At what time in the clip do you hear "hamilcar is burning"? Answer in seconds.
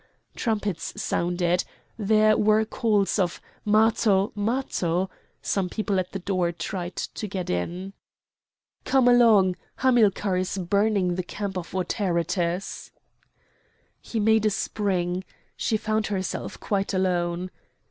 9.75-11.13